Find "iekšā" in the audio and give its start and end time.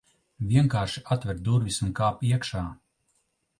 2.33-2.65